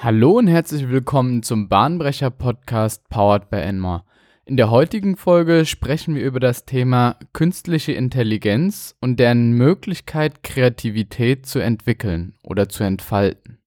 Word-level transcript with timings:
Hallo 0.00 0.38
und 0.38 0.46
herzlich 0.46 0.88
willkommen 0.88 1.42
zum 1.42 1.68
Bahnbrecher 1.68 2.30
Podcast 2.30 3.08
Powered 3.08 3.50
by 3.50 3.56
Enmore. 3.56 4.04
In 4.44 4.56
der 4.56 4.70
heutigen 4.70 5.16
Folge 5.16 5.66
sprechen 5.66 6.14
wir 6.14 6.22
über 6.22 6.38
das 6.38 6.64
Thema 6.64 7.16
künstliche 7.32 7.90
Intelligenz 7.90 8.94
und 9.00 9.18
deren 9.18 9.54
Möglichkeit, 9.54 10.44
Kreativität 10.44 11.46
zu 11.46 11.58
entwickeln 11.58 12.34
oder 12.44 12.68
zu 12.68 12.84
entfalten. 12.84 13.58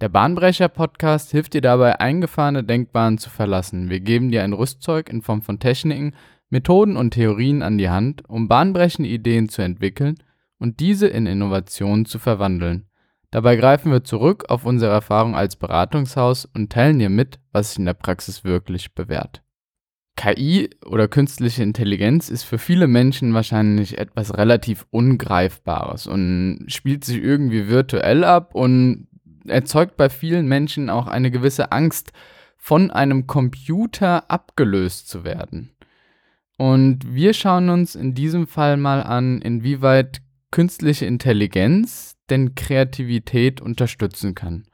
Der 0.00 0.08
Bahnbrecher 0.08 0.68
Podcast 0.68 1.30
hilft 1.30 1.52
dir 1.52 1.60
dabei, 1.60 2.00
eingefahrene 2.00 2.64
Denkbahnen 2.64 3.18
zu 3.18 3.28
verlassen. 3.28 3.90
Wir 3.90 4.00
geben 4.00 4.30
dir 4.30 4.42
ein 4.42 4.54
Rüstzeug 4.54 5.10
in 5.10 5.20
Form 5.20 5.42
von 5.42 5.58
Techniken, 5.58 6.14
Methoden 6.48 6.96
und 6.96 7.10
Theorien 7.10 7.60
an 7.60 7.76
die 7.76 7.90
Hand, 7.90 8.26
um 8.30 8.48
bahnbrechende 8.48 9.10
Ideen 9.10 9.50
zu 9.50 9.60
entwickeln 9.60 10.16
und 10.58 10.80
diese 10.80 11.06
in 11.06 11.26
Innovationen 11.26 12.06
zu 12.06 12.18
verwandeln. 12.18 12.86
Dabei 13.30 13.56
greifen 13.56 13.92
wir 13.92 14.02
zurück 14.02 14.46
auf 14.48 14.64
unsere 14.64 14.92
Erfahrung 14.92 15.36
als 15.36 15.56
Beratungshaus 15.56 16.46
und 16.46 16.72
teilen 16.72 16.98
dir 16.98 17.10
mit, 17.10 17.38
was 17.52 17.70
sich 17.70 17.78
in 17.78 17.84
der 17.84 17.94
Praxis 17.94 18.42
wirklich 18.44 18.94
bewährt. 18.94 19.42
KI 20.16 20.68
oder 20.84 21.08
künstliche 21.08 21.62
Intelligenz 21.62 22.28
ist 22.28 22.42
für 22.42 22.58
viele 22.58 22.88
Menschen 22.88 23.32
wahrscheinlich 23.32 23.98
etwas 23.98 24.36
relativ 24.36 24.86
Ungreifbares 24.90 26.06
und 26.06 26.64
spielt 26.66 27.04
sich 27.04 27.22
irgendwie 27.22 27.68
virtuell 27.68 28.24
ab 28.24 28.54
und 28.54 29.06
erzeugt 29.46 29.96
bei 29.96 30.10
vielen 30.10 30.46
Menschen 30.46 30.90
auch 30.90 31.06
eine 31.06 31.30
gewisse 31.30 31.72
Angst, 31.72 32.12
von 32.58 32.90
einem 32.90 33.26
Computer 33.26 34.30
abgelöst 34.30 35.08
zu 35.08 35.24
werden. 35.24 35.70
Und 36.58 37.14
wir 37.14 37.32
schauen 37.32 37.70
uns 37.70 37.94
in 37.94 38.12
diesem 38.12 38.46
Fall 38.46 38.76
mal 38.76 39.02
an, 39.02 39.40
inwieweit 39.40 40.20
künstliche 40.50 41.06
Intelligenz 41.06 42.16
denn 42.28 42.54
Kreativität 42.54 43.60
unterstützen 43.60 44.34
kann. 44.34 44.64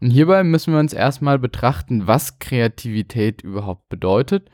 Und 0.00 0.10
hierbei 0.10 0.44
müssen 0.44 0.72
wir 0.72 0.80
uns 0.80 0.92
erstmal 0.92 1.38
betrachten, 1.38 2.06
was 2.06 2.38
Kreativität 2.38 3.42
überhaupt 3.42 3.88
bedeutet. 3.88 4.50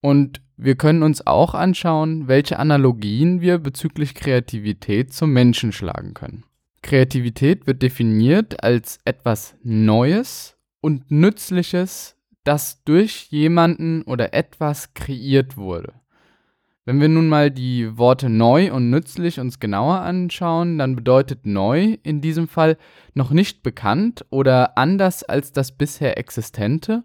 Und 0.00 0.40
wir 0.56 0.76
können 0.76 1.02
uns 1.02 1.26
auch 1.26 1.54
anschauen, 1.54 2.28
welche 2.28 2.58
Analogien 2.58 3.40
wir 3.40 3.58
bezüglich 3.58 4.14
Kreativität 4.14 5.12
zum 5.12 5.32
Menschen 5.32 5.72
schlagen 5.72 6.14
können. 6.14 6.44
Kreativität 6.82 7.66
wird 7.66 7.82
definiert 7.82 8.62
als 8.62 9.00
etwas 9.04 9.56
Neues 9.62 10.56
und 10.80 11.10
Nützliches, 11.10 12.16
das 12.44 12.84
durch 12.84 13.26
jemanden 13.30 14.02
oder 14.02 14.34
etwas 14.34 14.94
kreiert 14.94 15.56
wurde. 15.56 15.94
Wenn 16.88 17.00
wir 17.00 17.08
nun 17.08 17.28
mal 17.28 17.50
die 17.50 17.98
Worte 17.98 18.30
neu 18.30 18.72
und 18.72 18.90
nützlich 18.90 19.40
uns 19.40 19.58
genauer 19.58 20.02
anschauen, 20.02 20.78
dann 20.78 20.94
bedeutet 20.94 21.44
neu 21.44 21.96
in 22.04 22.20
diesem 22.20 22.46
Fall 22.46 22.76
noch 23.12 23.32
nicht 23.32 23.64
bekannt 23.64 24.24
oder 24.30 24.78
anders 24.78 25.24
als 25.24 25.50
das 25.50 25.72
bisher 25.72 26.16
existente. 26.16 27.02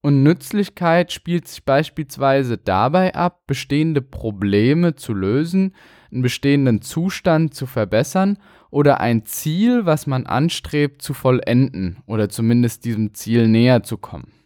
Und 0.00 0.22
Nützlichkeit 0.22 1.12
spielt 1.12 1.48
sich 1.48 1.66
beispielsweise 1.66 2.56
dabei 2.56 3.14
ab, 3.14 3.46
bestehende 3.46 4.00
Probleme 4.00 4.94
zu 4.94 5.12
lösen, 5.12 5.74
einen 6.10 6.22
bestehenden 6.22 6.80
Zustand 6.80 7.52
zu 7.52 7.66
verbessern 7.66 8.38
oder 8.70 9.00
ein 9.00 9.26
Ziel, 9.26 9.84
was 9.84 10.06
man 10.06 10.24
anstrebt, 10.24 11.02
zu 11.02 11.12
vollenden 11.12 11.98
oder 12.06 12.30
zumindest 12.30 12.86
diesem 12.86 13.12
Ziel 13.12 13.48
näher 13.48 13.82
zu 13.82 13.98
kommen. 13.98 14.39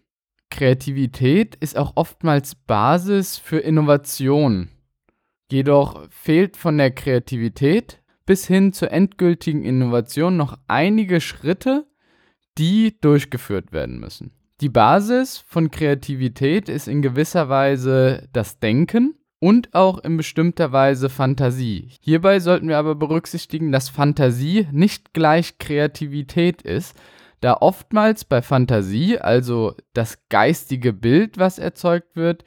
Kreativität 0.54 1.56
ist 1.56 1.76
auch 1.76 1.94
oftmals 1.96 2.54
Basis 2.54 3.38
für 3.38 3.58
Innovation. 3.58 4.68
Jedoch 5.50 6.06
fehlt 6.10 6.56
von 6.56 6.78
der 6.78 6.92
Kreativität 6.92 8.00
bis 8.24 8.46
hin 8.46 8.72
zur 8.72 8.92
endgültigen 8.92 9.64
Innovation 9.64 10.36
noch 10.36 10.56
einige 10.68 11.20
Schritte, 11.20 11.88
die 12.56 12.96
durchgeführt 13.00 13.72
werden 13.72 13.98
müssen. 13.98 14.30
Die 14.60 14.68
Basis 14.68 15.38
von 15.38 15.72
Kreativität 15.72 16.68
ist 16.68 16.86
in 16.86 17.02
gewisser 17.02 17.48
Weise 17.48 18.28
das 18.32 18.60
Denken 18.60 19.16
und 19.40 19.74
auch 19.74 19.98
in 19.98 20.16
bestimmter 20.16 20.70
Weise 20.70 21.08
Fantasie. 21.08 21.88
Hierbei 22.00 22.38
sollten 22.38 22.68
wir 22.68 22.78
aber 22.78 22.94
berücksichtigen, 22.94 23.72
dass 23.72 23.88
Fantasie 23.88 24.68
nicht 24.70 25.14
gleich 25.14 25.58
Kreativität 25.58 26.62
ist, 26.62 26.96
da 27.44 27.58
oftmals 27.60 28.24
bei 28.24 28.40
Fantasie, 28.40 29.18
also 29.18 29.74
das 29.92 30.16
geistige 30.30 30.94
Bild, 30.94 31.36
was 31.36 31.58
erzeugt 31.58 32.16
wird, 32.16 32.42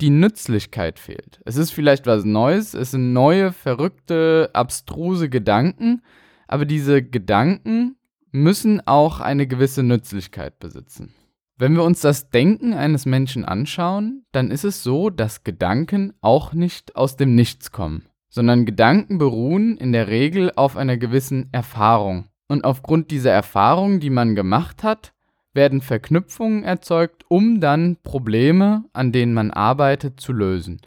die 0.00 0.08
Nützlichkeit 0.08 0.98
fehlt. 0.98 1.42
Es 1.44 1.56
ist 1.56 1.70
vielleicht 1.70 2.06
was 2.06 2.24
Neues, 2.24 2.72
es 2.72 2.92
sind 2.92 3.12
neue, 3.12 3.52
verrückte, 3.52 4.48
abstruse 4.54 5.28
Gedanken, 5.28 6.00
aber 6.48 6.64
diese 6.64 7.02
Gedanken 7.02 7.96
müssen 8.32 8.80
auch 8.86 9.20
eine 9.20 9.46
gewisse 9.46 9.82
Nützlichkeit 9.82 10.60
besitzen. 10.60 11.12
Wenn 11.58 11.74
wir 11.74 11.84
uns 11.84 12.00
das 12.00 12.30
Denken 12.30 12.72
eines 12.72 13.04
Menschen 13.04 13.44
anschauen, 13.44 14.24
dann 14.32 14.50
ist 14.50 14.64
es 14.64 14.82
so, 14.82 15.10
dass 15.10 15.44
Gedanken 15.44 16.14
auch 16.22 16.54
nicht 16.54 16.96
aus 16.96 17.16
dem 17.16 17.34
Nichts 17.34 17.70
kommen, 17.70 18.06
sondern 18.30 18.64
Gedanken 18.64 19.18
beruhen 19.18 19.76
in 19.76 19.92
der 19.92 20.08
Regel 20.08 20.52
auf 20.56 20.78
einer 20.78 20.96
gewissen 20.96 21.50
Erfahrung. 21.52 22.30
Und 22.48 22.64
aufgrund 22.64 23.10
dieser 23.10 23.32
Erfahrung, 23.32 24.00
die 24.00 24.10
man 24.10 24.34
gemacht 24.34 24.82
hat, 24.82 25.12
werden 25.52 25.80
Verknüpfungen 25.80 26.62
erzeugt, 26.62 27.24
um 27.28 27.60
dann 27.60 27.96
Probleme, 28.02 28.84
an 28.92 29.10
denen 29.10 29.34
man 29.34 29.50
arbeitet, 29.50 30.20
zu 30.20 30.32
lösen. 30.32 30.80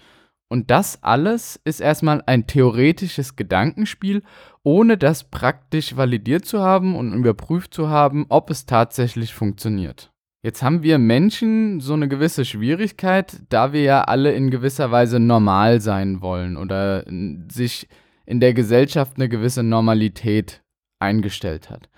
Und 0.48 0.72
das 0.72 1.04
alles 1.04 1.60
ist 1.64 1.80
erstmal 1.80 2.24
ein 2.26 2.48
theoretisches 2.48 3.36
Gedankenspiel, 3.36 4.24
ohne 4.64 4.98
das 4.98 5.26
praktisch 5.26 5.96
validiert 5.96 6.46
zu 6.46 6.62
haben 6.62 6.96
und 6.96 7.14
überprüft 7.14 7.74
zu 7.74 7.90
haben, 7.90 8.26
ob 8.30 8.50
es 8.50 8.66
tatsächlich 8.66 9.34
funktioniert. 9.34 10.12
Jetzt 10.42 10.64
haben 10.64 10.84
wir 10.84 10.98
Menschen 10.98 11.82
so 11.82 11.94
eine 11.94 12.08
gewisse 12.08 12.46
Schwierigkeit, 12.46 13.42
da 13.50 13.74
wir 13.74 13.84
ja 13.84 14.02
alle 14.04 14.32
in 14.32 14.50
gewisser 14.50 14.90
Weise 14.90 15.20
normal 15.20 15.82
sein 15.82 16.22
wollen 16.22 16.56
oder 16.58 17.04
sich 17.52 17.88
in 18.26 18.40
der 18.40 18.54
Gesellschaft 18.54 19.18
eine 19.18 19.28
gewisse 19.28 19.64
Normalität 19.64 20.64
eingestellt 21.00 21.70
hat. 21.70 21.90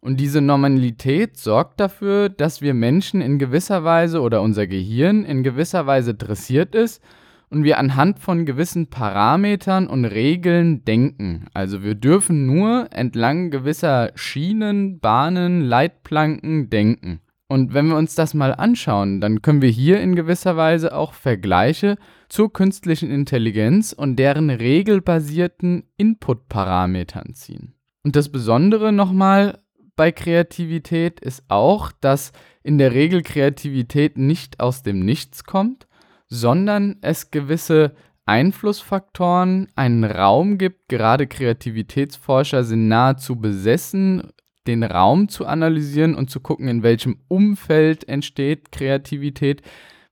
Und 0.00 0.20
diese 0.20 0.40
Normalität 0.40 1.36
sorgt 1.36 1.80
dafür, 1.80 2.28
dass 2.28 2.60
wir 2.60 2.74
Menschen 2.74 3.20
in 3.20 3.38
gewisser 3.38 3.82
Weise 3.82 4.20
oder 4.20 4.42
unser 4.42 4.66
Gehirn 4.66 5.24
in 5.24 5.42
gewisser 5.42 5.86
Weise 5.86 6.14
dressiert 6.14 6.74
ist 6.74 7.02
und 7.50 7.64
wir 7.64 7.78
anhand 7.78 8.18
von 8.18 8.46
gewissen 8.46 8.88
Parametern 8.88 9.86
und 9.86 10.04
Regeln 10.04 10.84
denken. 10.84 11.46
Also 11.54 11.82
wir 11.82 11.94
dürfen 11.94 12.46
nur 12.46 12.88
entlang 12.92 13.50
gewisser 13.50 14.12
Schienen, 14.14 15.00
Bahnen, 15.00 15.62
Leitplanken 15.62 16.70
denken. 16.70 17.20
Und 17.48 17.72
wenn 17.72 17.88
wir 17.88 17.96
uns 17.96 18.14
das 18.14 18.34
mal 18.34 18.54
anschauen, 18.54 19.22
dann 19.22 19.40
können 19.40 19.62
wir 19.62 19.70
hier 19.70 20.00
in 20.00 20.14
gewisser 20.14 20.56
Weise 20.58 20.94
auch 20.94 21.14
Vergleiche 21.14 21.96
zur 22.28 22.52
künstlichen 22.52 23.10
Intelligenz 23.10 23.94
und 23.94 24.16
deren 24.16 24.50
regelbasierten 24.50 25.84
Input-Parametern 25.96 27.32
ziehen. 27.32 27.77
Und 28.08 28.16
das 28.16 28.30
Besondere 28.30 28.90
nochmal 28.90 29.58
bei 29.94 30.12
Kreativität 30.12 31.20
ist 31.20 31.44
auch, 31.48 31.92
dass 32.00 32.32
in 32.62 32.78
der 32.78 32.94
Regel 32.94 33.22
Kreativität 33.22 34.16
nicht 34.16 34.60
aus 34.60 34.82
dem 34.82 35.00
Nichts 35.00 35.44
kommt, 35.44 35.86
sondern 36.26 36.96
es 37.02 37.30
gewisse 37.30 37.94
Einflussfaktoren, 38.24 39.68
einen 39.74 40.04
Raum 40.04 40.56
gibt. 40.56 40.88
Gerade 40.88 41.26
Kreativitätsforscher 41.26 42.64
sind 42.64 42.88
nahezu 42.88 43.36
besessen, 43.36 44.32
den 44.66 44.84
Raum 44.84 45.28
zu 45.28 45.44
analysieren 45.44 46.14
und 46.14 46.30
zu 46.30 46.40
gucken, 46.40 46.66
in 46.66 46.82
welchem 46.82 47.20
Umfeld 47.28 48.08
entsteht 48.08 48.72
Kreativität, 48.72 49.60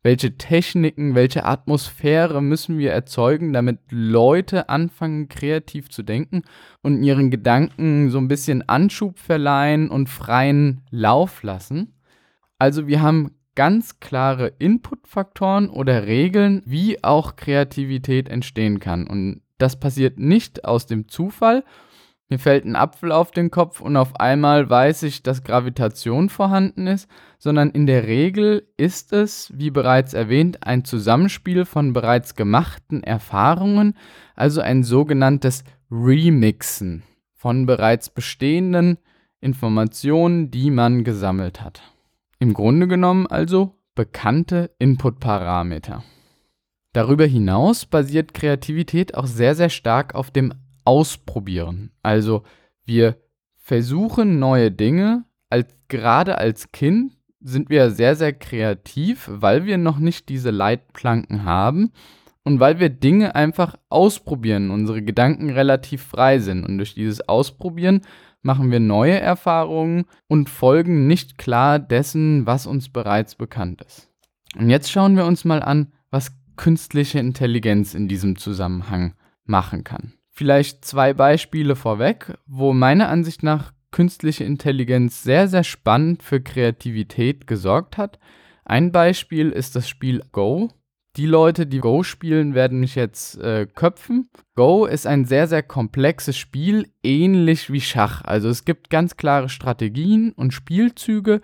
welche 0.06 0.38
Techniken, 0.38 1.16
welche 1.16 1.44
Atmosphäre 1.44 2.40
müssen 2.40 2.78
wir 2.78 2.92
erzeugen, 2.92 3.52
damit 3.52 3.80
Leute 3.90 4.68
anfangen, 4.68 5.28
kreativ 5.28 5.90
zu 5.90 6.04
denken 6.04 6.44
und 6.80 7.02
ihren 7.02 7.32
Gedanken 7.32 8.10
so 8.10 8.18
ein 8.18 8.28
bisschen 8.28 8.68
Anschub 8.68 9.18
verleihen 9.18 9.90
und 9.90 10.08
freien 10.08 10.82
Lauf 10.92 11.42
lassen. 11.42 11.92
Also 12.56 12.86
wir 12.86 13.02
haben 13.02 13.32
ganz 13.56 13.98
klare 13.98 14.52
Inputfaktoren 14.60 15.68
oder 15.68 16.06
Regeln, 16.06 16.62
wie 16.64 17.02
auch 17.02 17.34
Kreativität 17.34 18.28
entstehen 18.28 18.78
kann. 18.78 19.08
Und 19.08 19.40
das 19.58 19.80
passiert 19.80 20.20
nicht 20.20 20.64
aus 20.64 20.86
dem 20.86 21.08
Zufall 21.08 21.64
mir 22.28 22.38
fällt 22.40 22.64
ein 22.64 22.74
Apfel 22.74 23.12
auf 23.12 23.30
den 23.30 23.52
Kopf 23.52 23.80
und 23.80 23.96
auf 23.96 24.18
einmal 24.18 24.68
weiß 24.68 25.04
ich, 25.04 25.22
dass 25.22 25.44
Gravitation 25.44 26.28
vorhanden 26.28 26.88
ist, 26.88 27.08
sondern 27.38 27.70
in 27.70 27.86
der 27.86 28.06
Regel 28.08 28.66
ist 28.76 29.12
es, 29.12 29.52
wie 29.54 29.70
bereits 29.70 30.12
erwähnt, 30.12 30.66
ein 30.66 30.84
Zusammenspiel 30.84 31.64
von 31.64 31.92
bereits 31.92 32.34
gemachten 32.34 33.04
Erfahrungen, 33.04 33.94
also 34.34 34.60
ein 34.60 34.82
sogenanntes 34.82 35.62
Remixen 35.90 37.04
von 37.32 37.64
bereits 37.64 38.10
bestehenden 38.10 38.98
Informationen, 39.40 40.50
die 40.50 40.72
man 40.72 41.04
gesammelt 41.04 41.62
hat. 41.62 41.82
Im 42.40 42.54
Grunde 42.54 42.88
genommen 42.88 43.28
also 43.28 43.76
bekannte 43.94 44.72
Input-Parameter. 44.80 46.02
Darüber 46.92 47.26
hinaus 47.26 47.86
basiert 47.86 48.34
Kreativität 48.34 49.14
auch 49.14 49.26
sehr, 49.26 49.54
sehr 49.54 49.68
stark 49.68 50.14
auf 50.14 50.30
dem 50.30 50.54
ausprobieren. 50.86 51.90
Also 52.02 52.42
wir 52.84 53.16
versuchen 53.56 54.38
neue 54.38 54.70
Dinge 54.70 55.24
als, 55.50 55.74
gerade 55.88 56.38
als 56.38 56.72
Kind 56.72 57.12
sind 57.40 57.70
wir 57.70 57.90
sehr, 57.90 58.16
sehr 58.16 58.32
kreativ, 58.32 59.28
weil 59.30 59.66
wir 59.66 59.78
noch 59.78 59.98
nicht 59.98 60.28
diese 60.28 60.50
Leitplanken 60.50 61.44
haben 61.44 61.92
und 62.44 62.60
weil 62.60 62.80
wir 62.80 62.88
Dinge 62.88 63.34
einfach 63.34 63.76
ausprobieren, 63.88 64.70
unsere 64.70 65.02
Gedanken 65.02 65.50
relativ 65.50 66.02
frei 66.02 66.38
sind. 66.38 66.64
Und 66.64 66.78
durch 66.78 66.94
dieses 66.94 67.28
Ausprobieren 67.28 68.02
machen 68.42 68.70
wir 68.70 68.80
neue 68.80 69.18
Erfahrungen 69.18 70.04
und 70.28 70.48
folgen 70.48 71.06
nicht 71.06 71.38
klar 71.38 71.78
dessen, 71.78 72.46
was 72.46 72.66
uns 72.66 72.88
bereits 72.88 73.34
bekannt 73.34 73.82
ist. 73.82 74.08
Und 74.56 74.70
jetzt 74.70 74.90
schauen 74.90 75.16
wir 75.16 75.26
uns 75.26 75.44
mal 75.44 75.62
an, 75.62 75.92
was 76.10 76.32
künstliche 76.56 77.18
Intelligenz 77.18 77.94
in 77.94 78.08
diesem 78.08 78.36
Zusammenhang 78.36 79.14
machen 79.44 79.84
kann. 79.84 80.14
Vielleicht 80.38 80.84
zwei 80.84 81.14
Beispiele 81.14 81.76
vorweg, 81.76 82.36
wo 82.44 82.74
meiner 82.74 83.08
Ansicht 83.08 83.42
nach 83.42 83.72
künstliche 83.90 84.44
Intelligenz 84.44 85.22
sehr, 85.22 85.48
sehr 85.48 85.64
spannend 85.64 86.22
für 86.22 86.42
Kreativität 86.42 87.46
gesorgt 87.46 87.96
hat. 87.96 88.18
Ein 88.66 88.92
Beispiel 88.92 89.48
ist 89.48 89.76
das 89.76 89.88
Spiel 89.88 90.22
Go. 90.32 90.68
Die 91.16 91.24
Leute, 91.24 91.66
die 91.66 91.78
Go 91.78 92.02
spielen, 92.02 92.54
werden 92.54 92.80
mich 92.80 92.96
jetzt 92.96 93.38
äh, 93.38 93.66
köpfen. 93.66 94.28
Go 94.56 94.84
ist 94.84 95.06
ein 95.06 95.24
sehr, 95.24 95.46
sehr 95.46 95.62
komplexes 95.62 96.36
Spiel, 96.36 96.90
ähnlich 97.02 97.72
wie 97.72 97.80
Schach. 97.80 98.20
Also 98.22 98.50
es 98.50 98.66
gibt 98.66 98.90
ganz 98.90 99.16
klare 99.16 99.48
Strategien 99.48 100.32
und 100.32 100.52
Spielzüge, 100.52 101.40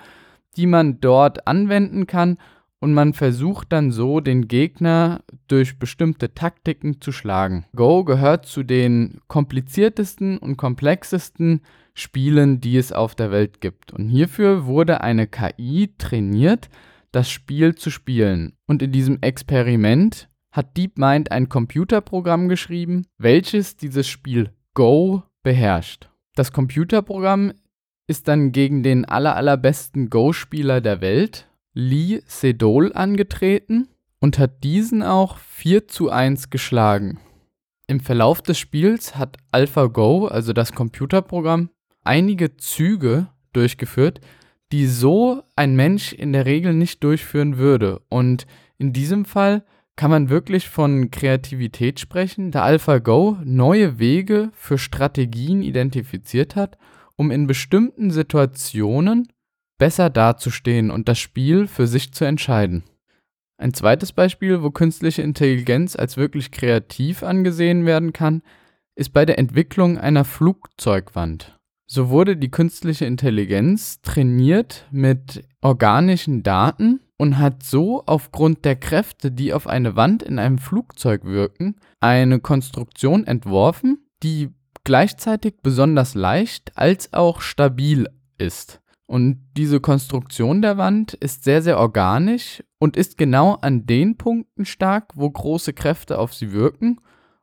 die 0.59 0.67
man 0.67 1.01
dort 1.01 1.47
anwenden 1.47 2.07
kann 2.07 2.37
und 2.83 2.95
man 2.95 3.13
versucht 3.13 3.73
dann 3.73 3.93
so, 3.93 4.19
den 4.19 4.49
Gegner 4.49 5.23
durch 5.47 5.79
bestimmte 5.79 6.35
Taktiken 6.35 7.01
zu 7.01 7.13
schlagen. 7.13 7.65
Go 7.77 8.03
gehört 8.03 8.45
zu 8.45 8.65
den 8.65 9.21
kompliziertesten 9.29 10.37
und 10.37 10.57
komplexesten 10.57 11.61
Spielen, 11.95 12.61
die 12.61 12.77
es 12.77 12.91
auf 12.91 13.15
der 13.15 13.31
Welt 13.31 13.61
gibt. 13.61 13.93
Und 13.93 14.09
hierfür 14.09 14.67
wurde 14.67 15.01
eine 15.01 15.29
KI 15.29 15.95
trainiert, 15.97 16.71
das 17.13 17.31
Spiel 17.31 17.77
zu 17.77 17.89
spielen. 17.89 18.55
Und 18.67 18.83
in 18.83 18.91
diesem 18.91 19.19
Experiment 19.21 20.29
hat 20.51 20.77
DeepMind 20.77 21.31
ein 21.31 21.49
Computerprogramm 21.49 22.49
geschrieben, 22.49 23.07
welches 23.17 23.77
dieses 23.77 24.09
Spiel 24.09 24.51
Go 24.75 25.23
beherrscht. 25.45 26.11
Das 26.35 26.51
Computerprogramm 26.51 27.53
ist 28.09 28.27
dann 28.27 28.51
gegen 28.51 28.83
den 28.83 29.05
allerallerbesten 29.05 30.11
Go-Spieler 30.11 30.81
der 30.81 31.01
Welt, 31.01 31.47
Lee 31.75 32.23
Sedol 32.27 32.93
angetreten 32.93 33.89
und 34.21 34.39
hat 34.39 34.63
diesen 34.63 35.03
auch 35.03 35.39
4 35.39 35.89
zu 35.89 36.11
1 36.11 36.51
geschlagen. 36.51 37.19
Im 37.87 38.01
Verlauf 38.01 38.43
des 38.43 38.59
Spiels 38.59 39.17
hat 39.17 39.37
AlphaGo, 39.51 40.27
also 40.27 40.53
das 40.53 40.73
Computerprogramm, 40.73 41.71
einige 42.05 42.57
Züge 42.57 43.29
durchgeführt, 43.53 44.21
die 44.71 44.87
so 44.87 45.43
ein 45.57 45.77
Mensch 45.77 46.13
in 46.13 46.33
der 46.33 46.47
Regel 46.47 46.73
nicht 46.73 47.05
durchführen 47.05 47.59
würde. 47.59 48.01
Und 48.09 48.47
in 48.79 48.93
diesem 48.93 49.25
Fall 49.25 49.65
kann 49.97 50.11
man 50.11 50.31
wirklich 50.31 50.69
von 50.69 51.11
Kreativität 51.11 52.01
sprechen, 52.01 52.51
da 52.51 52.63
AlphaGo 52.63 53.39
neue 53.45 53.99
Wege 53.99 54.51
für 54.55 54.79
Strategien 54.79 55.63
identifiziert 55.63 56.57
hat, 56.57 56.79
um 57.17 57.31
in 57.31 57.47
bestimmten 57.47 58.11
Situationen 58.11 59.29
besser 59.83 60.11
dazustehen 60.11 60.93
und 60.93 61.09
das 61.09 61.19
Spiel 61.19 61.67
für 61.67 61.89
sich 61.89 62.15
zu 62.15 62.25
entscheiden. 62.25 62.85
Ein 63.59 63.75
zweites 63.75 64.13
Beispiel, 64.13 64.63
wo 64.63 64.71
künstliche 64.71 65.23
Intelligenz 65.23 65.97
als 65.97 66.17
wirklich 66.17 66.53
kreativ 66.53 67.25
angesehen 67.25 67.85
werden 67.85 68.13
kann, 68.13 68.43
ist 68.95 69.13
bei 69.13 69.27
der 69.27 69.41
Entwicklung 69.41 69.99
einer 69.99 70.25
Flugzeugwand. 70.25 71.59
So 71.89 72.11
wurde 72.11 72.37
die 72.37 72.53
künstliche 72.53 73.07
Intelligenz 73.07 74.01
trainiert 74.03 74.87
mit 74.93 75.43
organischen 75.63 76.45
Daten 76.45 77.01
und 77.17 77.39
hat 77.39 77.65
so 77.65 78.05
aufgrund 78.07 78.65
der 78.65 78.77
Kräfte, 78.77 79.33
die 79.33 79.53
auf 79.53 79.67
eine 79.67 79.97
Wand 79.97 80.23
in 80.23 80.39
einem 80.39 80.59
Flugzeug 80.59 81.25
wirken, 81.25 81.75
eine 81.99 82.39
Konstruktion 82.39 83.27
entworfen, 83.27 84.07
die 84.23 84.51
gleichzeitig 84.85 85.55
besonders 85.61 86.15
leicht 86.15 86.79
als 86.79 87.13
auch 87.13 87.41
stabil 87.41 88.07
ist. 88.39 88.82
Und 89.13 89.45
diese 89.59 89.79
Konstruktion 89.79 90.63
der 90.63 90.79
Wand 90.79 91.13
ist 91.13 91.45
sehr, 91.45 91.61
sehr 91.61 91.79
organisch 91.79 92.65
und 92.79 92.97
ist 92.97 93.19
genau 93.19 93.57
an 93.57 93.85
den 93.85 94.17
Punkten 94.17 94.65
stark, 94.65 95.13
wo 95.15 95.29
große 95.29 95.75
Kräfte 95.75 96.19
auf 96.19 96.33
sie 96.33 96.53
wirken 96.53 96.99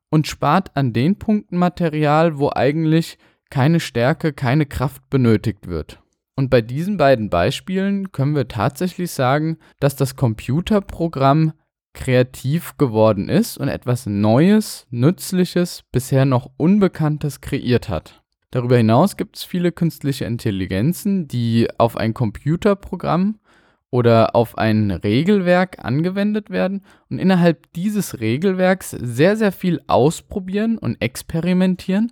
und 0.09 0.25
spart 0.25 0.75
an 0.75 0.93
den 0.93 1.19
Punkten 1.19 1.57
Material, 1.57 2.39
wo 2.39 2.49
eigentlich 2.51 3.19
keine 3.51 3.79
Stärke, 3.79 4.33
keine 4.33 4.65
Kraft 4.65 5.11
benötigt 5.11 5.67
wird. 5.67 6.01
Und 6.35 6.49
bei 6.49 6.63
diesen 6.63 6.97
beiden 6.97 7.29
Beispielen 7.29 8.11
können 8.11 8.35
wir 8.35 8.47
tatsächlich 8.47 9.11
sagen, 9.11 9.59
dass 9.79 9.95
das 9.95 10.15
Computerprogramm 10.15 11.53
kreativ 11.93 12.77
geworden 12.77 13.29
ist 13.29 13.59
und 13.59 13.67
etwas 13.67 14.07
Neues, 14.07 14.87
Nützliches, 14.89 15.83
bisher 15.91 16.25
noch 16.25 16.49
Unbekanntes 16.57 17.41
kreiert 17.41 17.89
hat. 17.89 18.23
Darüber 18.51 18.77
hinaus 18.77 19.15
gibt 19.15 19.37
es 19.37 19.43
viele 19.43 19.71
künstliche 19.71 20.25
Intelligenzen, 20.25 21.27
die 21.27 21.67
auf 21.77 21.97
ein 21.97 22.15
Computerprogramm 22.15 23.39
oder 23.91 24.35
auf 24.35 24.57
ein 24.57 24.89
Regelwerk 24.89 25.83
angewendet 25.83 26.49
werden 26.49 26.81
und 27.09 27.19
innerhalb 27.19 27.71
dieses 27.73 28.19
Regelwerks 28.19 28.91
sehr, 28.91 29.35
sehr 29.35 29.51
viel 29.51 29.81
ausprobieren 29.87 30.79
und 30.79 30.99
experimentieren 30.99 32.11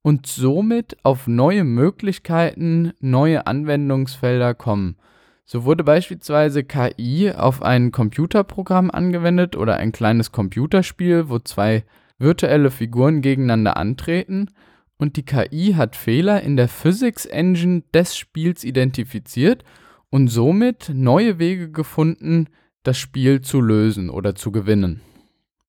und 0.00 0.26
somit 0.26 0.96
auf 1.02 1.26
neue 1.26 1.64
Möglichkeiten, 1.64 2.92
neue 3.00 3.46
Anwendungsfelder 3.46 4.54
kommen. 4.54 4.96
So 5.44 5.64
wurde 5.64 5.84
beispielsweise 5.84 6.64
KI 6.64 7.32
auf 7.32 7.62
ein 7.62 7.92
Computerprogramm 7.92 8.90
angewendet 8.90 9.54
oder 9.56 9.76
ein 9.76 9.92
kleines 9.92 10.32
Computerspiel, 10.32 11.28
wo 11.28 11.38
zwei 11.38 11.84
virtuelle 12.18 12.70
Figuren 12.70 13.20
gegeneinander 13.20 13.76
antreten 13.76 14.48
und 14.96 15.16
die 15.16 15.24
KI 15.24 15.74
hat 15.76 15.96
Fehler 15.96 16.42
in 16.42 16.56
der 16.56 16.68
Physics 16.68 17.26
Engine 17.26 17.82
des 17.92 18.16
Spiels 18.16 18.64
identifiziert 18.64 19.64
und 20.10 20.28
somit 20.28 20.90
neue 20.94 21.38
Wege 21.38 21.70
gefunden, 21.70 22.48
das 22.84 22.98
Spiel 22.98 23.40
zu 23.40 23.60
lösen 23.60 24.10
oder 24.10 24.34
zu 24.34 24.52
gewinnen. 24.52 25.00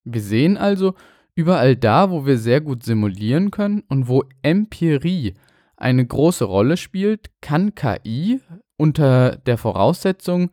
Wir 0.03 0.21
sehen 0.21 0.57
also, 0.57 0.93
überall 1.33 1.75
da, 1.75 2.11
wo 2.11 2.25
wir 2.25 2.37
sehr 2.37 2.61
gut 2.61 2.83
simulieren 2.83 3.51
können 3.51 3.83
und 3.87 4.07
wo 4.07 4.23
Empirie 4.43 5.33
eine 5.77 6.05
große 6.05 6.45
Rolle 6.45 6.77
spielt, 6.77 7.31
kann 7.41 7.75
KI 7.75 8.39
unter 8.77 9.37
der 9.37 9.57
Voraussetzung 9.57 10.51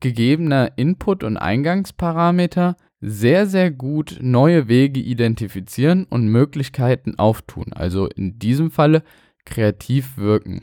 gegebener 0.00 0.72
Input- 0.76 1.24
und 1.24 1.36
Eingangsparameter 1.36 2.76
sehr, 3.06 3.46
sehr 3.46 3.70
gut 3.70 4.18
neue 4.20 4.68
Wege 4.68 5.00
identifizieren 5.00 6.04
und 6.08 6.28
Möglichkeiten 6.28 7.18
auftun. 7.18 7.72
Also 7.72 8.06
in 8.08 8.38
diesem 8.38 8.70
Falle 8.70 9.02
kreativ 9.44 10.16
wirken. 10.16 10.62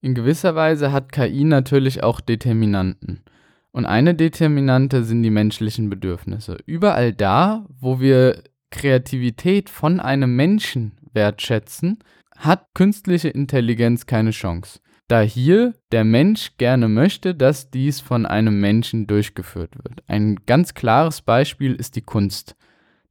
In 0.00 0.14
gewisser 0.14 0.54
Weise 0.54 0.92
hat 0.92 1.12
KI 1.12 1.44
natürlich 1.44 2.02
auch 2.02 2.20
Determinanten. 2.20 3.22
Und 3.72 3.86
eine 3.86 4.14
Determinante 4.14 5.02
sind 5.02 5.22
die 5.22 5.30
menschlichen 5.30 5.88
Bedürfnisse. 5.88 6.58
Überall 6.66 7.12
da, 7.12 7.66
wo 7.80 8.00
wir 8.00 8.42
Kreativität 8.70 9.70
von 9.70 9.98
einem 9.98 10.36
Menschen 10.36 10.92
wertschätzen, 11.12 11.98
hat 12.36 12.66
künstliche 12.74 13.28
Intelligenz 13.28 14.06
keine 14.06 14.30
Chance 14.30 14.80
da 15.08 15.22
hier 15.22 15.74
der 15.90 16.04
Mensch 16.04 16.52
gerne 16.58 16.86
möchte, 16.86 17.34
dass 17.34 17.70
dies 17.70 18.00
von 18.00 18.26
einem 18.26 18.60
Menschen 18.60 19.06
durchgeführt 19.06 19.74
wird. 19.76 20.04
Ein 20.06 20.36
ganz 20.46 20.74
klares 20.74 21.22
Beispiel 21.22 21.74
ist 21.74 21.96
die 21.96 22.02
Kunst, 22.02 22.56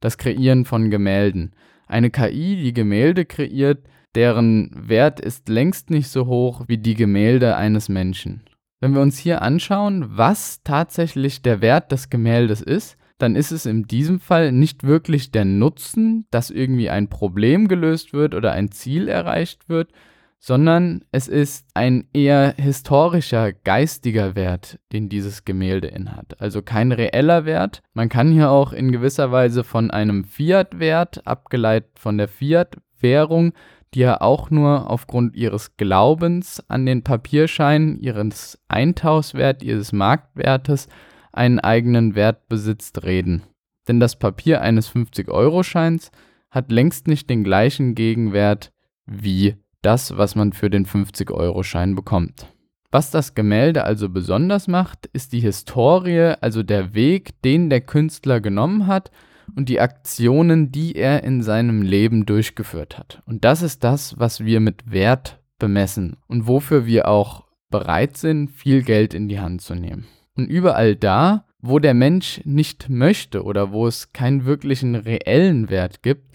das 0.00 0.16
Kreieren 0.16 0.64
von 0.64 0.90
Gemälden. 0.90 1.52
Eine 1.88 2.10
KI, 2.10 2.56
die 2.62 2.72
Gemälde 2.72 3.24
kreiert, 3.24 3.84
deren 4.14 4.70
Wert 4.88 5.20
ist 5.20 5.48
längst 5.48 5.90
nicht 5.90 6.08
so 6.08 6.26
hoch 6.26 6.64
wie 6.68 6.78
die 6.78 6.94
Gemälde 6.94 7.56
eines 7.56 7.88
Menschen. 7.88 8.44
Wenn 8.80 8.94
wir 8.94 9.00
uns 9.00 9.18
hier 9.18 9.42
anschauen, 9.42 10.06
was 10.10 10.62
tatsächlich 10.62 11.42
der 11.42 11.60
Wert 11.60 11.90
des 11.90 12.10
Gemäldes 12.10 12.60
ist, 12.60 12.96
dann 13.18 13.34
ist 13.34 13.50
es 13.50 13.66
in 13.66 13.84
diesem 13.84 14.20
Fall 14.20 14.52
nicht 14.52 14.84
wirklich 14.84 15.32
der 15.32 15.44
Nutzen, 15.44 16.26
dass 16.30 16.50
irgendwie 16.50 16.88
ein 16.88 17.08
Problem 17.08 17.66
gelöst 17.66 18.12
wird 18.12 18.36
oder 18.36 18.52
ein 18.52 18.70
Ziel 18.70 19.08
erreicht 19.08 19.68
wird, 19.68 19.90
sondern 20.38 21.04
es 21.10 21.28
ist 21.28 21.66
ein 21.74 22.08
eher 22.12 22.54
historischer, 22.56 23.52
geistiger 23.52 24.36
Wert, 24.36 24.78
den 24.92 25.08
dieses 25.08 25.44
Gemälde 25.44 25.88
inhat. 25.88 26.40
Also 26.40 26.62
kein 26.62 26.92
reeller 26.92 27.44
Wert. 27.44 27.82
Man 27.92 28.08
kann 28.08 28.30
hier 28.30 28.50
auch 28.50 28.72
in 28.72 28.92
gewisser 28.92 29.32
Weise 29.32 29.64
von 29.64 29.90
einem 29.90 30.24
Fiat-Wert, 30.24 31.26
abgeleitet 31.26 31.98
von 31.98 32.18
der 32.18 32.28
Fiat-Währung, 32.28 33.52
die 33.94 34.00
ja 34.00 34.20
auch 34.20 34.50
nur 34.50 34.90
aufgrund 34.90 35.34
ihres 35.34 35.76
Glaubens 35.76 36.62
an 36.68 36.86
den 36.86 37.02
Papierschein, 37.02 37.98
ihres 37.98 38.62
Eintauschwert, 38.68 39.62
ihres 39.62 39.92
Marktwertes, 39.92 40.88
einen 41.32 41.58
eigenen 41.58 42.14
Wert 42.14 42.48
besitzt, 42.48 43.04
reden. 43.04 43.42
Denn 43.86 44.00
das 44.00 44.18
Papier 44.18 44.60
eines 44.60 44.90
50-Euro-Scheins 44.90 46.10
hat 46.50 46.70
längst 46.70 47.08
nicht 47.08 47.28
den 47.30 47.44
gleichen 47.44 47.94
Gegenwert 47.94 48.72
wie 49.06 49.56
das, 49.88 50.18
was 50.18 50.34
man 50.34 50.52
für 50.52 50.68
den 50.68 50.84
50-Euro-Schein 50.84 51.94
bekommt. 51.94 52.46
Was 52.90 53.10
das 53.10 53.34
Gemälde 53.34 53.84
also 53.84 54.10
besonders 54.10 54.68
macht, 54.68 55.06
ist 55.14 55.32
die 55.32 55.40
Historie, 55.40 56.34
also 56.42 56.62
der 56.62 56.92
Weg, 56.92 57.40
den 57.40 57.70
der 57.70 57.80
Künstler 57.80 58.42
genommen 58.42 58.86
hat 58.86 59.10
und 59.56 59.70
die 59.70 59.80
Aktionen, 59.80 60.70
die 60.70 60.94
er 60.94 61.24
in 61.24 61.42
seinem 61.42 61.80
Leben 61.80 62.26
durchgeführt 62.26 62.98
hat. 62.98 63.22
Und 63.24 63.46
das 63.46 63.62
ist 63.62 63.82
das, 63.82 64.18
was 64.18 64.44
wir 64.44 64.60
mit 64.60 64.92
Wert 64.92 65.40
bemessen 65.58 66.18
und 66.26 66.46
wofür 66.46 66.84
wir 66.84 67.08
auch 67.08 67.44
bereit 67.70 68.18
sind, 68.18 68.50
viel 68.50 68.82
Geld 68.82 69.14
in 69.14 69.26
die 69.26 69.40
Hand 69.40 69.62
zu 69.62 69.74
nehmen. 69.74 70.06
Und 70.36 70.50
überall 70.50 70.96
da, 70.96 71.46
wo 71.60 71.78
der 71.78 71.94
Mensch 71.94 72.42
nicht 72.44 72.90
möchte 72.90 73.42
oder 73.42 73.72
wo 73.72 73.86
es 73.86 74.12
keinen 74.12 74.44
wirklichen 74.44 74.94
reellen 74.96 75.70
Wert 75.70 76.02
gibt, 76.02 76.27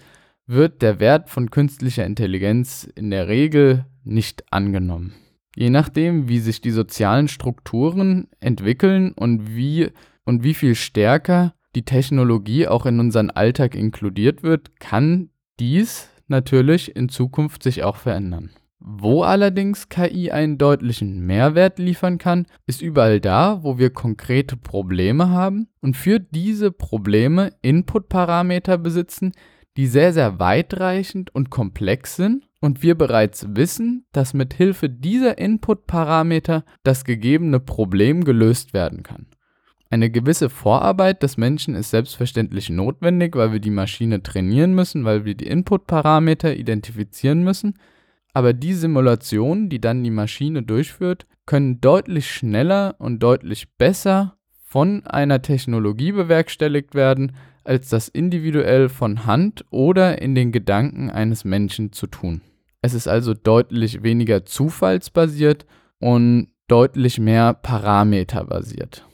wird 0.46 0.82
der 0.82 1.00
Wert 1.00 1.30
von 1.30 1.50
künstlicher 1.50 2.04
Intelligenz 2.04 2.88
in 2.94 3.10
der 3.10 3.28
Regel 3.28 3.86
nicht 4.04 4.44
angenommen. 4.52 5.14
Je 5.56 5.70
nachdem, 5.70 6.28
wie 6.28 6.40
sich 6.40 6.60
die 6.60 6.70
sozialen 6.70 7.28
Strukturen 7.28 8.28
entwickeln 8.40 9.12
und 9.12 9.54
wie 9.54 9.90
und 10.24 10.42
wie 10.42 10.54
viel 10.54 10.74
stärker 10.74 11.54
die 11.74 11.84
Technologie 11.84 12.66
auch 12.66 12.86
in 12.86 13.00
unseren 13.00 13.30
Alltag 13.30 13.74
inkludiert 13.74 14.42
wird, 14.42 14.78
kann 14.80 15.30
dies 15.60 16.08
natürlich 16.28 16.96
in 16.96 17.08
Zukunft 17.08 17.62
sich 17.62 17.82
auch 17.82 17.96
verändern. 17.96 18.50
Wo 18.86 19.22
allerdings 19.22 19.88
KI 19.88 20.30
einen 20.30 20.58
deutlichen 20.58 21.20
Mehrwert 21.20 21.78
liefern 21.78 22.18
kann, 22.18 22.46
ist 22.66 22.82
überall 22.82 23.20
da, 23.20 23.62
wo 23.62 23.78
wir 23.78 23.90
konkrete 23.90 24.56
Probleme 24.56 25.30
haben 25.30 25.68
und 25.80 25.96
für 25.96 26.20
diese 26.20 26.70
Probleme 26.70 27.52
Input-Parameter 27.62 28.76
besitzen, 28.76 29.32
die 29.76 29.86
sehr, 29.86 30.12
sehr 30.12 30.38
weitreichend 30.38 31.34
und 31.34 31.50
komplex 31.50 32.16
sind 32.16 32.48
und 32.60 32.82
wir 32.82 32.94
bereits 32.96 33.46
wissen, 33.50 34.06
dass 34.12 34.34
mit 34.34 34.54
Hilfe 34.54 34.88
dieser 34.88 35.38
Input-Parameter 35.38 36.64
das 36.82 37.04
gegebene 37.04 37.60
Problem 37.60 38.24
gelöst 38.24 38.72
werden 38.72 39.02
kann. 39.02 39.26
Eine 39.90 40.10
gewisse 40.10 40.48
Vorarbeit 40.48 41.22
des 41.22 41.36
Menschen 41.36 41.74
ist 41.74 41.90
selbstverständlich 41.90 42.70
notwendig, 42.70 43.36
weil 43.36 43.52
wir 43.52 43.60
die 43.60 43.70
Maschine 43.70 44.22
trainieren 44.22 44.74
müssen, 44.74 45.04
weil 45.04 45.24
wir 45.24 45.34
die 45.34 45.46
Input-Parameter 45.46 46.56
identifizieren 46.56 47.44
müssen, 47.44 47.74
aber 48.32 48.52
die 48.52 48.74
Simulationen, 48.74 49.68
die 49.68 49.80
dann 49.80 50.02
die 50.02 50.10
Maschine 50.10 50.62
durchführt, 50.62 51.26
können 51.46 51.80
deutlich 51.80 52.28
schneller 52.30 52.96
und 52.98 53.22
deutlich 53.22 53.76
besser 53.76 54.36
von 54.64 55.06
einer 55.06 55.42
Technologie 55.42 56.10
bewerkstelligt 56.10 56.94
werden, 56.96 57.36
als 57.64 57.88
das 57.88 58.08
individuell 58.08 58.88
von 58.88 59.26
Hand 59.26 59.64
oder 59.70 60.20
in 60.20 60.34
den 60.34 60.52
Gedanken 60.52 61.10
eines 61.10 61.44
Menschen 61.44 61.92
zu 61.92 62.06
tun. 62.06 62.40
Es 62.82 62.94
ist 62.94 63.08
also 63.08 63.34
deutlich 63.34 64.02
weniger 64.02 64.44
zufallsbasiert 64.44 65.66
und 65.98 66.48
deutlich 66.68 67.18
mehr 67.18 67.54
parameterbasiert. 67.54 69.06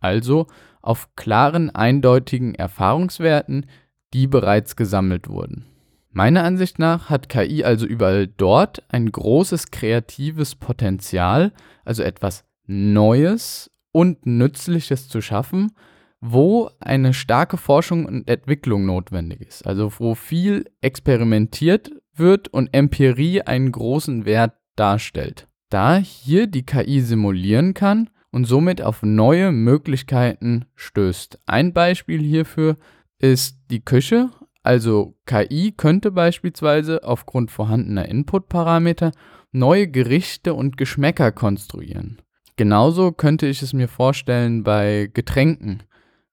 Also 0.00 0.46
auf 0.82 1.16
klaren, 1.16 1.70
eindeutigen 1.70 2.54
Erfahrungswerten, 2.54 3.66
die 4.12 4.26
bereits 4.26 4.76
gesammelt 4.76 5.28
wurden. 5.28 5.64
Meiner 6.10 6.44
Ansicht 6.44 6.78
nach 6.78 7.10
hat 7.10 7.28
KI 7.28 7.64
also 7.64 7.86
überall 7.86 8.28
dort 8.28 8.84
ein 8.88 9.10
großes 9.10 9.70
kreatives 9.70 10.54
Potenzial, 10.54 11.52
also 11.84 12.02
etwas 12.02 12.44
Neues 12.66 13.70
und 13.90 14.24
Nützliches 14.26 15.08
zu 15.08 15.20
schaffen, 15.20 15.72
wo 16.26 16.70
eine 16.80 17.12
starke 17.12 17.58
Forschung 17.58 18.06
und 18.06 18.30
Entwicklung 18.30 18.86
notwendig 18.86 19.42
ist. 19.42 19.66
Also 19.66 19.92
wo 19.98 20.14
viel 20.14 20.64
experimentiert 20.80 21.90
wird 22.14 22.48
und 22.48 22.70
Empirie 22.72 23.42
einen 23.42 23.70
großen 23.70 24.24
Wert 24.24 24.54
darstellt. 24.74 25.48
Da 25.68 25.98
hier 25.98 26.46
die 26.46 26.64
KI 26.64 27.00
simulieren 27.00 27.74
kann 27.74 28.08
und 28.30 28.46
somit 28.46 28.80
auf 28.80 29.02
neue 29.02 29.52
Möglichkeiten 29.52 30.64
stößt. 30.76 31.40
Ein 31.44 31.74
Beispiel 31.74 32.22
hierfür 32.22 32.78
ist 33.18 33.58
die 33.70 33.84
Küche. 33.84 34.30
Also 34.62 35.18
KI 35.26 35.74
könnte 35.76 36.10
beispielsweise 36.10 37.04
aufgrund 37.04 37.50
vorhandener 37.50 38.08
Input-Parameter 38.08 39.12
neue 39.52 39.88
Gerichte 39.88 40.54
und 40.54 40.78
Geschmäcker 40.78 41.32
konstruieren. 41.32 42.22
Genauso 42.56 43.12
könnte 43.12 43.46
ich 43.46 43.60
es 43.60 43.74
mir 43.74 43.88
vorstellen 43.88 44.62
bei 44.62 45.10
Getränken 45.12 45.82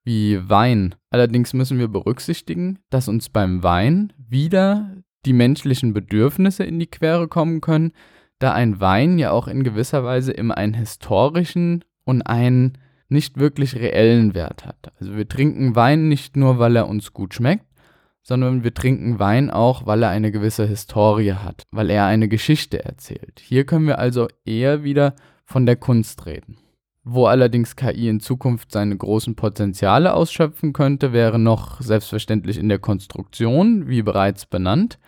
wie 0.03 0.49
Wein. 0.49 0.95
Allerdings 1.09 1.53
müssen 1.53 1.79
wir 1.79 1.87
berücksichtigen, 1.87 2.79
dass 2.89 3.07
uns 3.07 3.29
beim 3.29 3.63
Wein 3.63 4.13
wieder 4.17 4.95
die 5.25 5.33
menschlichen 5.33 5.93
Bedürfnisse 5.93 6.63
in 6.63 6.79
die 6.79 6.87
Quere 6.87 7.27
kommen 7.27 7.61
können, 7.61 7.91
da 8.39 8.53
ein 8.53 8.79
Wein 8.79 9.19
ja 9.19 9.31
auch 9.31 9.47
in 9.47 9.63
gewisser 9.63 10.03
Weise 10.03 10.31
immer 10.31 10.57
einen 10.57 10.73
historischen 10.73 11.83
und 12.05 12.23
einen 12.23 12.77
nicht 13.09 13.37
wirklich 13.37 13.75
reellen 13.75 14.33
Wert 14.33 14.65
hat. 14.65 14.91
Also 14.99 15.15
wir 15.15 15.27
trinken 15.27 15.75
Wein 15.75 16.07
nicht 16.07 16.35
nur, 16.35 16.57
weil 16.57 16.75
er 16.75 16.87
uns 16.87 17.13
gut 17.13 17.33
schmeckt, 17.33 17.65
sondern 18.23 18.63
wir 18.63 18.73
trinken 18.73 19.19
Wein 19.19 19.51
auch, 19.51 19.85
weil 19.85 20.03
er 20.03 20.09
eine 20.09 20.31
gewisse 20.31 20.65
Historie 20.65 21.33
hat, 21.33 21.63
weil 21.71 21.89
er 21.89 22.05
eine 22.05 22.27
Geschichte 22.27 22.83
erzählt. 22.83 23.39
Hier 23.39 23.65
können 23.65 23.87
wir 23.87 23.99
also 23.99 24.27
eher 24.45 24.83
wieder 24.83 25.15
von 25.45 25.65
der 25.65 25.75
Kunst 25.75 26.25
reden. 26.25 26.57
Wo 27.03 27.25
allerdings 27.25 27.75
KI 27.75 28.09
in 28.09 28.19
Zukunft 28.19 28.71
seine 28.71 28.95
großen 28.95 29.35
Potenziale 29.35 30.13
ausschöpfen 30.13 30.71
könnte, 30.71 31.13
wäre 31.13 31.39
noch 31.39 31.81
selbstverständlich 31.81 32.57
in 32.57 32.69
der 32.69 32.79
Konstruktion, 32.79 33.87
wie 33.87 34.03
bereits 34.03 34.45
benannt, 34.45 34.99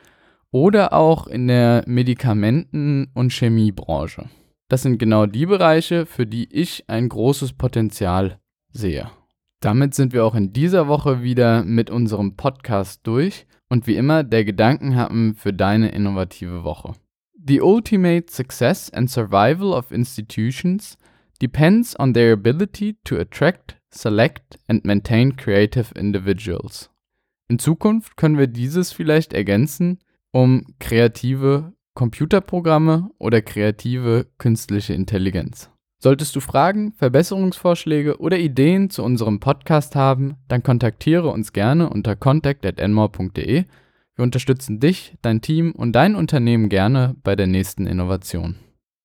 oder 0.49 0.93
auch 0.93 1.27
in 1.27 1.47
der 1.47 1.83
Medikamenten- 1.85 3.09
und 3.13 3.31
Chemiebranche. 3.31 4.29
Das 4.69 4.81
sind 4.81 4.97
genau 4.97 5.27
die 5.27 5.45
Bereiche, 5.45 6.07
für 6.07 6.25
die 6.25 6.51
ich 6.51 6.85
ein 6.87 7.09
großes 7.09 7.53
Potenzial 7.53 8.39
sehe. 8.71 9.11
Damit 9.59 9.93
sind 9.93 10.13
wir 10.13 10.25
auch 10.25 10.35
in 10.35 10.51
dieser 10.51 10.87
Woche 10.87 11.21
wieder 11.21 11.63
mit 11.63 11.89
unserem 11.89 12.35
Podcast 12.35 13.01
durch 13.03 13.45
und 13.69 13.87
wie 13.87 13.95
immer 13.95 14.23
der 14.23 14.45
Gedankenhappen 14.45 15.35
für 15.35 15.53
deine 15.53 15.89
innovative 15.89 16.63
Woche. 16.63 16.93
The 17.45 17.61
ultimate 17.61 18.31
success 18.31 18.89
and 18.91 19.09
survival 19.09 19.73
of 19.73 19.91
institutions 19.91 20.97
depends 21.43 21.99
on 21.99 22.13
their 22.13 22.31
ability 22.31 22.95
to 23.03 23.17
attract, 23.17 23.75
select 23.91 24.57
and 24.67 24.85
maintain 24.85 25.35
creative 25.35 25.93
individuals. 25.93 26.89
In 27.49 27.59
Zukunft 27.59 28.15
können 28.15 28.37
wir 28.37 28.47
dieses 28.47 28.93
vielleicht 28.93 29.33
ergänzen 29.33 29.99
um 30.31 30.65
kreative 30.79 31.73
Computerprogramme 31.93 33.11
oder 33.19 33.41
kreative 33.41 34.25
künstliche 34.39 34.93
Intelligenz. 34.93 35.69
Solltest 35.99 36.35
du 36.35 36.39
Fragen, 36.39 36.93
Verbesserungsvorschläge 36.93 38.17
oder 38.17 38.39
Ideen 38.39 38.89
zu 38.89 39.03
unserem 39.03 39.39
Podcast 39.39 39.95
haben, 39.95 40.35
dann 40.47 40.63
kontaktiere 40.63 41.29
uns 41.29 41.53
gerne 41.53 41.89
unter 41.89 42.15
contact@enmore.de. 42.15 43.65
Wir 44.15 44.23
unterstützen 44.23 44.79
dich, 44.79 45.15
dein 45.21 45.41
Team 45.41 45.71
und 45.71 45.93
dein 45.93 46.15
Unternehmen 46.15 46.69
gerne 46.69 47.15
bei 47.23 47.35
der 47.35 47.47
nächsten 47.47 47.85
Innovation. 47.85 48.55